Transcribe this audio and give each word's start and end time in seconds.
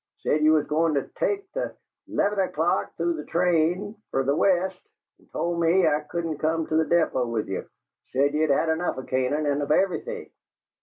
Said 0.23 0.41
ye 0.41 0.49
was 0.49 0.65
goin' 0.65 0.95
to 0.95 1.07
take 1.19 1.51
the 1.53 1.75
'leven 2.07 2.39
o'clock 2.39 2.91
through 2.95 3.23
train 3.25 3.93
fer 4.09 4.23
the 4.23 4.35
West, 4.35 4.81
and 5.19 5.29
told 5.31 5.59
me 5.59 5.85
I 5.87 5.99
couldn't 5.99 6.39
come 6.39 6.65
to 6.65 6.75
the 6.75 6.85
deepo 6.87 7.27
with 7.27 7.47
ye. 7.47 7.61
Said 8.11 8.33
ye'd 8.33 8.49
had 8.49 8.69
enough 8.69 8.97
o' 8.97 9.03
Canaan, 9.03 9.45
and 9.45 9.61
of 9.61 9.69
everything! 9.69 10.31